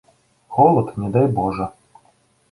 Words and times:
Холад, 0.53 0.89
не 1.03 1.09
дай 1.17 1.27
божа. 1.41 1.67